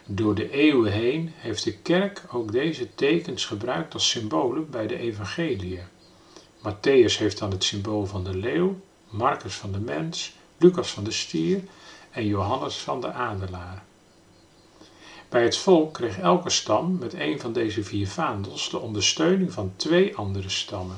Door 0.05 0.35
de 0.35 0.51
eeuwen 0.51 0.91
heen 0.91 1.31
heeft 1.35 1.63
de 1.63 1.77
kerk 1.77 2.23
ook 2.31 2.51
deze 2.51 2.95
tekens 2.95 3.45
gebruikt 3.45 3.93
als 3.93 4.09
symbolen 4.09 4.69
bij 4.69 4.87
de 4.87 4.97
evangeliën. 4.97 5.83
Matthäus 6.57 7.17
heeft 7.17 7.37
dan 7.37 7.51
het 7.51 7.63
symbool 7.63 8.05
van 8.05 8.23
de 8.23 8.37
leeuw, 8.37 8.79
Marcus 9.09 9.55
van 9.55 9.71
de 9.71 9.79
mens, 9.79 10.33
Lucas 10.57 10.91
van 10.91 11.03
de 11.03 11.11
stier 11.11 11.63
en 12.15 12.25
Johannes 12.25 12.77
van 12.77 13.01
de 13.01 13.11
adelaar. 13.11 13.83
Bij 15.29 15.43
het 15.43 15.57
volk 15.57 15.93
kreeg 15.93 16.19
elke 16.19 16.49
stam 16.49 16.97
met 16.97 17.13
een 17.13 17.39
van 17.39 17.53
deze 17.53 17.83
vier 17.83 18.07
vaandels 18.07 18.69
de 18.69 18.79
ondersteuning 18.79 19.51
van 19.51 19.73
twee 19.75 20.17
andere 20.17 20.49
stammen. 20.49 20.97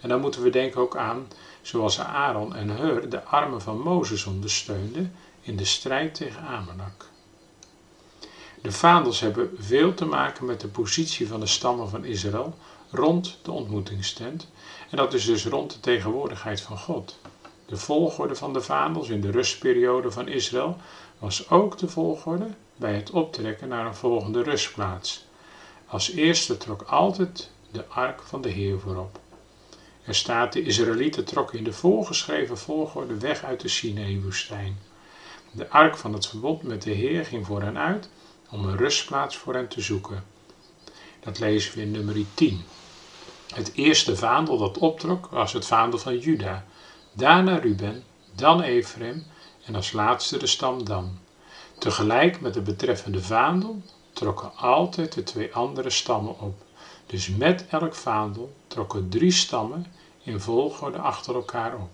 En 0.00 0.08
dan 0.08 0.20
moeten 0.20 0.42
we 0.42 0.50
denken 0.50 0.80
ook 0.80 0.96
aan 0.96 1.26
zoals 1.62 2.00
Aaron 2.00 2.54
en 2.54 2.76
Hur 2.76 3.08
de 3.08 3.24
armen 3.24 3.60
van 3.60 3.80
Mozes 3.80 4.24
ondersteunden 4.24 5.12
in 5.40 5.56
de 5.56 5.64
strijd 5.64 6.14
tegen 6.14 6.42
Amalek. 6.42 7.04
De 8.62 8.72
vaandels 8.72 9.20
hebben 9.20 9.50
veel 9.58 9.94
te 9.94 10.04
maken 10.04 10.44
met 10.44 10.60
de 10.60 10.68
positie 10.68 11.28
van 11.28 11.40
de 11.40 11.46
stammen 11.46 11.88
van 11.88 12.04
Israël 12.04 12.54
rond 12.90 13.38
de 13.42 13.50
ontmoetingstent 13.50 14.48
en 14.90 14.96
dat 14.96 15.14
is 15.14 15.24
dus 15.24 15.46
rond 15.46 15.72
de 15.72 15.80
tegenwoordigheid 15.80 16.60
van 16.60 16.78
God. 16.78 17.18
De 17.68 17.76
volgorde 17.76 18.34
van 18.34 18.52
de 18.52 18.60
vaandels 18.60 19.08
in 19.08 19.20
de 19.20 19.30
rustperiode 19.30 20.10
van 20.10 20.28
Israël 20.28 20.76
was 21.18 21.50
ook 21.50 21.78
de 21.78 21.88
volgorde 21.88 22.46
bij 22.76 22.94
het 22.94 23.10
optrekken 23.10 23.68
naar 23.68 23.86
een 23.86 23.94
volgende 23.94 24.42
rustplaats. 24.42 25.24
Als 25.86 26.10
eerste 26.10 26.56
trok 26.56 26.82
altijd 26.82 27.50
de 27.70 27.86
ark 27.86 28.22
van 28.22 28.40
de 28.40 28.48
Heer 28.48 28.80
voorop. 28.80 29.20
Er 30.04 30.14
staat: 30.14 30.52
de 30.52 30.62
Israëlieten 30.62 31.24
trokken 31.24 31.58
in 31.58 31.64
de 31.64 31.72
voorgeschreven 31.72 32.58
volgorde 32.58 33.18
weg 33.18 33.44
uit 33.44 33.60
de 33.60 33.68
Sinai-woestijn. 33.68 34.78
De 35.50 35.68
ark 35.68 35.96
van 35.96 36.12
het 36.12 36.26
verbond 36.26 36.62
met 36.62 36.82
de 36.82 36.90
Heer 36.90 37.24
ging 37.24 37.46
voor 37.46 37.62
hen 37.62 37.78
uit 37.78 38.08
om 38.50 38.64
een 38.64 38.76
rustplaats 38.76 39.36
voor 39.36 39.54
hen 39.54 39.68
te 39.68 39.80
zoeken. 39.80 40.24
Dat 41.20 41.38
lezen 41.38 41.74
we 41.74 41.80
in 41.80 41.90
nummer 41.90 42.24
10. 42.34 42.64
Het 43.54 43.72
eerste 43.74 44.16
vaandel 44.16 44.58
dat 44.58 44.78
optrok 44.78 45.26
was 45.26 45.52
het 45.52 45.66
vaandel 45.66 45.98
van 45.98 46.18
Juda 46.18 46.64
daarna 47.18 47.56
Ruben, 47.56 48.04
dan 48.34 48.60
Ephraim 48.60 49.24
en 49.64 49.74
als 49.74 49.92
laatste 49.92 50.38
de 50.38 50.46
stam 50.46 50.84
Dan. 50.84 51.18
Tegelijk 51.78 52.40
met 52.40 52.54
de 52.54 52.60
betreffende 52.60 53.22
vaandel 53.22 53.82
trokken 54.12 54.56
altijd 54.56 55.12
de 55.12 55.22
twee 55.22 55.54
andere 55.54 55.90
stammen 55.90 56.40
op. 56.40 56.54
Dus 57.06 57.28
met 57.28 57.66
elk 57.68 57.94
vaandel 57.94 58.52
trokken 58.66 59.08
drie 59.08 59.30
stammen 59.30 59.86
in 60.22 60.40
volgorde 60.40 60.98
achter 60.98 61.34
elkaar 61.34 61.74
op. 61.74 61.90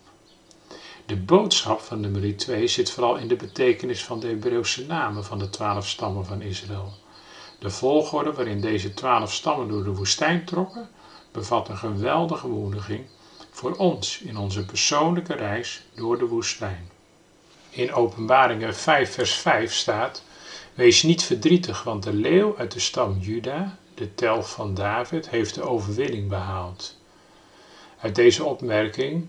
De 1.07 1.17
boodschap 1.17 1.81
van 1.81 2.01
nummer 2.01 2.37
2 2.37 2.67
zit 2.67 2.91
vooral 2.91 3.17
in 3.17 3.29
de 3.29 3.37
betekenis 3.37 4.05
van 4.05 4.21
de 4.21 4.27
Hebreeuwse 4.27 4.87
namen 4.87 5.25
van 5.25 5.39
de 5.39 5.51
twaalf 5.51 5.89
stammen 5.89 6.27
van 6.27 6.43
Israël. 6.43 6.93
De 7.59 7.71
volgorde 7.71 8.33
waarin 8.33 8.61
deze 8.61 8.95
twaalf 8.95 9.33
stammen 9.33 9.69
door 9.69 9.85
de 9.85 9.95
woestijn 9.95 10.45
trokken, 10.45 10.89
bevat 11.33 11.69
een 11.69 11.77
geweldige 11.77 12.47
bemoediging 12.47 13.07
voor 13.55 13.77
ons 13.77 14.19
in 14.19 14.37
onze 14.37 14.65
persoonlijke 14.65 15.35
reis 15.35 15.83
door 15.95 16.19
de 16.19 16.27
woestijn. 16.27 16.91
In 17.71 17.93
Openbaringen 17.93 18.75
5, 18.75 19.13
vers 19.13 19.35
5 19.35 19.73
staat: 19.73 20.23
Wees 20.75 21.03
niet 21.03 21.23
verdrietig, 21.23 21.83
want 21.83 22.03
de 22.03 22.13
leeuw 22.13 22.57
uit 22.57 22.73
de 22.73 22.81
stam 22.81 23.19
Juda, 23.21 23.79
de 23.95 24.15
telg 24.15 24.51
van 24.51 24.75
David, 24.75 25.29
heeft 25.29 25.55
de 25.55 25.63
overwinning 25.63 26.29
behaald. 26.29 26.97
Uit 28.01 28.15
deze 28.15 28.45
opmerking 28.45 29.29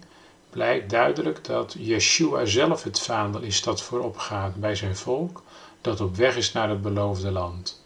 blijkt 0.49 0.89
duidelijk 0.89 1.43
dat 1.43 1.75
Yeshua 1.79 2.45
zelf 2.45 2.83
het 2.83 2.99
vaandel 2.99 3.41
is 3.41 3.61
dat 3.61 3.81
voorop 3.81 4.17
gaat 4.17 4.55
bij 4.55 4.75
zijn 4.75 4.95
volk 4.95 5.43
dat 5.81 6.01
op 6.01 6.15
weg 6.15 6.35
is 6.35 6.51
naar 6.51 6.69
het 6.69 6.81
beloofde 6.81 7.31
land. 7.31 7.83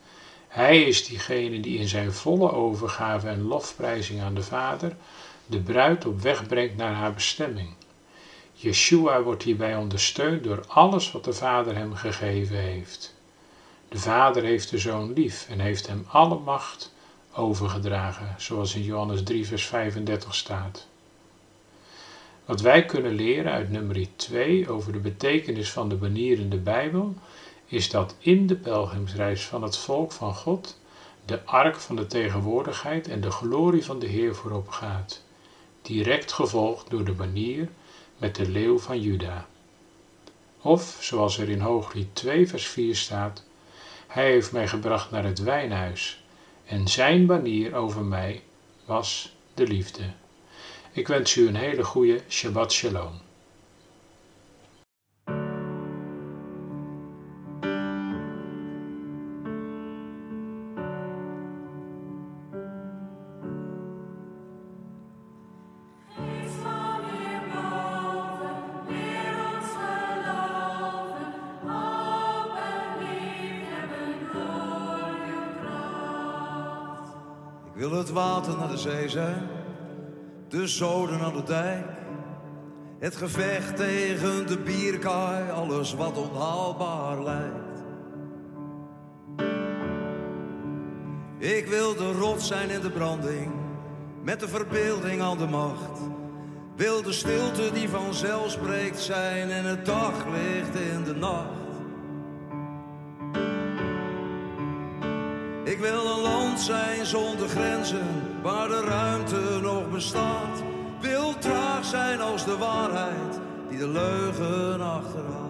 Hij 0.48 0.82
is 0.82 1.08
diegene 1.08 1.60
die 1.60 1.80
in 1.80 1.88
zijn 1.88 2.14
volle 2.14 2.52
overgave 2.52 3.28
en 3.28 3.48
lofprijzing 3.48 4.22
aan 4.22 4.34
de 4.34 4.44
Vader 4.44 4.96
de 5.50 5.60
bruid 5.60 6.06
op 6.06 6.22
weg 6.22 6.48
brengt 6.48 6.76
naar 6.76 6.94
haar 6.94 7.14
bestemming. 7.14 7.70
Yeshua 8.54 9.22
wordt 9.22 9.44
hierbij 9.44 9.76
ondersteund 9.76 10.44
door 10.44 10.64
alles 10.68 11.12
wat 11.12 11.24
de 11.24 11.34
Vader 11.34 11.76
hem 11.76 11.96
gegeven 11.96 12.56
heeft. 12.56 13.16
De 13.90 13.98
Vader 13.98 14.44
heeft 14.44 14.70
de 14.70 14.78
Zoon 14.78 15.14
lief 15.14 15.48
en 15.50 15.60
heeft 15.60 15.88
hem 15.88 16.06
alle 16.08 16.40
macht 16.40 16.94
overgedragen, 17.34 18.36
zoals 18.38 18.76
in 18.76 18.84
Johannes 18.84 19.24
3, 19.24 19.48
vers 19.48 19.66
35 19.66 20.36
staat. 20.36 20.88
Wat 22.46 22.62
wij 22.62 22.86
kunnen 22.86 23.14
leren 23.14 23.52
uit 23.52 23.70
nummer 23.70 24.08
2 24.16 24.70
over 24.70 24.92
de 24.92 25.00
betekenis 25.00 25.72
van 25.72 25.90
de 25.90 25.96
banier 25.96 26.40
in 26.40 26.50
de 26.50 26.58
Bijbel, 26.58 27.14
is 27.66 27.90
dat 27.90 28.16
in 28.20 28.48
de 28.48 28.56
pelgrimsreis 28.56 29.46
van 29.46 29.64
het 29.64 29.78
volk 29.78 30.12
van 30.12 30.36
God 30.36 30.80
de 31.26 31.46
ark 31.46 31.76
van 31.76 31.96
de 31.96 32.08
tegenwoordigheid 32.08 33.08
en 33.08 33.22
de 33.22 33.32
glorie 33.32 33.86
van 33.86 34.00
de 34.00 34.08
Heer 34.08 34.36
voorop 34.36 34.70
gaat, 34.70 35.22
direct 35.90 36.32
gevolgd 36.32 36.90
door 36.90 37.04
de 37.04 37.12
banier 37.12 37.70
met 38.18 38.36
de 38.36 38.50
leeuw 38.50 38.80
van 38.80 39.02
Juda. 39.02 39.48
Of, 40.62 40.98
zoals 41.00 41.38
er 41.38 41.50
in 41.50 41.60
Hooglied 41.60 42.16
2 42.16 42.48
vers 42.48 42.68
4 42.68 42.96
staat, 42.96 43.44
hij 44.08 44.32
heeft 44.32 44.52
mij 44.52 44.68
gebracht 44.68 45.12
naar 45.12 45.24
het 45.24 45.40
wijnhuis 45.40 46.24
en 46.66 46.88
zijn 46.88 47.26
banier 47.26 47.76
over 47.76 48.04
mij 48.04 48.44
was 48.86 49.36
de 49.54 49.68
liefde. 49.68 50.04
Ik 50.92 51.08
wens 51.08 51.36
u 51.36 51.48
een 51.48 51.56
hele 51.56 51.84
goede 51.84 52.22
Shabbat 52.30 52.72
Shalom. 52.72 53.22
De 80.48 80.68
zoden 80.68 81.20
aan 81.20 81.34
de 81.34 81.44
dijk. 81.44 81.86
Het 83.00 83.16
gevecht 83.16 83.76
tegen 83.76 84.48
de 84.48 84.58
bierkaai, 84.58 85.52
alles 85.52 85.94
wat 85.94 86.18
onhaalbaar 86.18 87.24
lijkt. 87.24 87.84
Ik 91.38 91.68
wil 91.68 91.96
de 91.96 92.12
rots 92.12 92.48
zijn 92.48 92.70
in 92.70 92.82
de 92.82 92.92
branding, 92.92 93.52
met 94.24 94.40
de 94.40 94.48
verbeelding 94.48 95.22
aan 95.22 95.38
de 95.38 95.48
macht. 95.48 96.00
Wil 96.76 97.02
de 97.02 97.14
stilte 97.14 97.72
die 97.74 97.90
vanzelf 97.90 98.52
spreekt 98.52 99.00
zijn 99.00 99.50
en 99.50 99.66
het 99.66 99.86
daglicht 99.86 100.76
in 100.94 101.04
de 101.04 101.16
nacht. 101.16 101.59
Zijn 106.60 107.06
zonder 107.06 107.50
grenzen, 107.50 108.08
waar 108.42 108.68
de 108.68 108.82
ruimte 108.82 109.60
nog 109.62 109.90
bestaat. 109.92 110.64
Wil 111.00 111.38
traag 111.38 111.86
zijn 111.86 112.22
als 112.22 112.46
de 112.46 112.58
waarheid, 112.58 113.40
die 113.70 113.78
de 113.78 113.88
leugen 113.88 114.82
achterhaalt. 114.82 115.49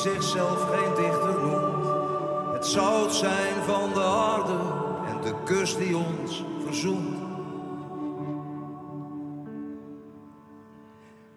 Zichzelf 0.00 0.66
geen 0.70 0.94
dichter 0.94 1.40
noemt. 1.40 1.86
Het 2.52 2.66
zout 2.66 3.14
zijn 3.14 3.54
van 3.66 3.92
de 3.94 4.02
aarde 4.02 4.58
en 5.08 5.20
de 5.22 5.34
kus 5.44 5.76
die 5.76 5.96
ons 5.96 6.44
verzoent. 6.64 7.18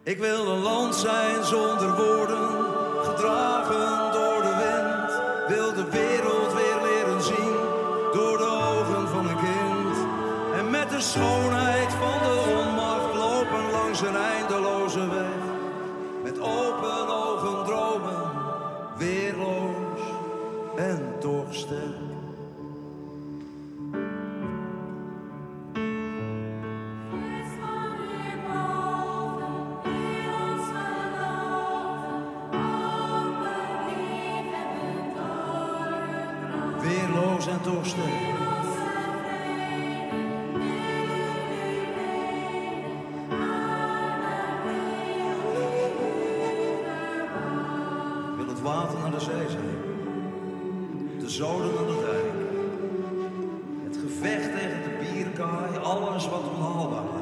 Ik 0.04 0.18
wil 0.18 0.48
een 0.48 0.62
land 0.62 0.96
zijn 0.96 1.44
zonder 1.44 1.96
woorden, 1.96 2.50
gedragen 3.04 4.12
door 4.12 4.42
de 4.42 4.56
wind. 4.64 5.22
Wil 5.48 5.74
de 5.74 5.90
wereld 5.92 6.54
weer 6.54 6.78
leren 6.84 7.22
zien, 7.22 7.56
door 8.14 8.38
de 8.38 8.44
ogen 8.44 9.08
van 9.08 9.28
een 9.28 9.38
kind. 9.38 10.08
En 10.56 10.70
met 10.70 10.90
de 10.90 11.02
schoonheid 11.02 11.53
Wil 37.94 38.02
het 48.48 48.62
water 48.62 49.00
naar 49.00 49.12
de 49.12 49.20
zee 49.20 49.50
zijn. 49.50 49.78
De 51.20 51.30
zoden 51.30 51.78
aan 51.78 51.86
de 51.86 52.00
dijk. 52.06 52.34
Het 53.84 53.98
gevecht 53.98 54.52
tegen 54.52 54.82
de 54.84 54.98
bierkaai, 55.00 55.78
alles 55.78 56.30
wat 56.30 56.42
onhaalbaar 56.56 57.13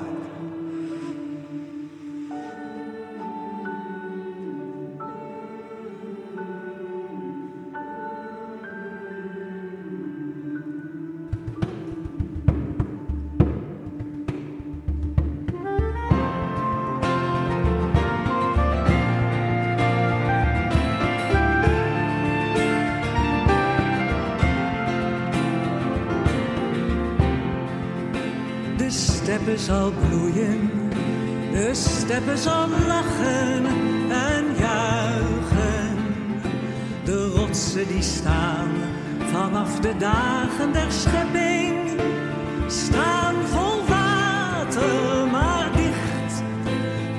steppen 29.41 29.60
zal 29.65 29.91
bloeien, 29.91 30.71
de 31.51 31.69
steppen 31.73 32.38
zal 32.38 32.67
lachen 32.88 33.65
en 34.10 34.45
juichen. 34.58 35.97
De 37.04 37.27
rotsen 37.36 37.88
die 37.88 38.01
staan 38.01 38.69
vanaf 39.32 39.80
de 39.80 39.97
dagen 39.97 40.73
der 40.73 40.91
schepping, 40.91 41.99
staan 42.67 43.36
vol 43.45 43.86
water, 43.88 45.27
maar 45.32 45.69
dicht. 45.75 46.43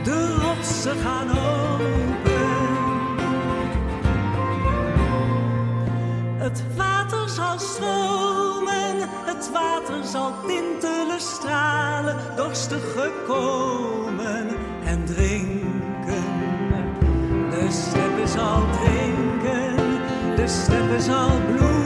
De 0.04 0.36
rotsen 0.42 0.96
gaan 0.96 1.30
open. 1.30 1.90
Het 6.38 6.62
water 6.76 7.28
zal 7.28 7.58
stromen, 7.58 8.96
het 9.24 9.50
water 9.52 10.04
zal 10.04 10.32
dorstig 12.68 12.92
gekomen 12.92 14.48
en 14.84 15.04
drinken. 15.04 16.24
De 17.50 17.66
steppen 17.70 18.28
zal 18.28 18.62
drinken, 18.70 19.76
de 20.36 20.48
steppen 20.48 21.02
zal 21.02 21.30
bloeien 21.46 21.81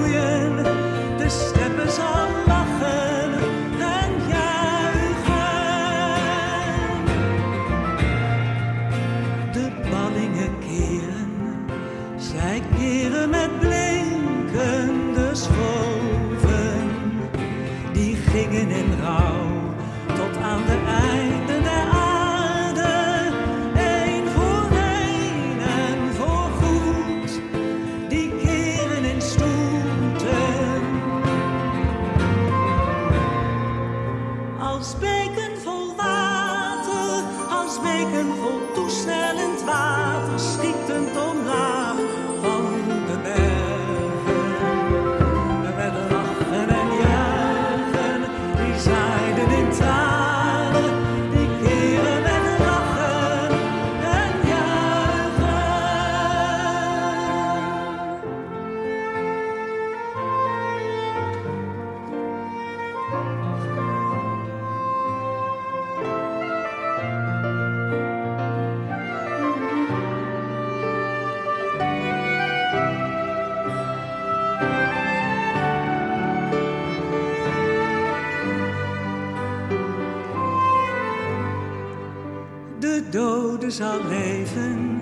dode 83.66 83.78
zal 83.78 84.08
leven, 84.08 85.00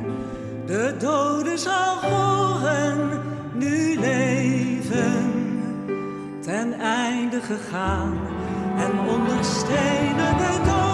de 0.67 0.95
dode 0.99 1.59
zal 1.59 2.01
horen, 2.01 3.21
nu 3.55 3.99
leven. 3.99 5.33
Ten 6.41 6.73
einde 6.81 7.41
gegaan 7.41 8.19
en 8.77 9.09
onder 9.09 9.45
stenen 9.45 10.37
bedoven. 10.37 10.94